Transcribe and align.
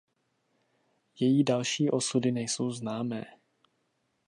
Její 1.19 1.43
další 1.43 1.89
osudy 1.89 2.31
nejsou 2.31 2.71
známé. 2.71 3.23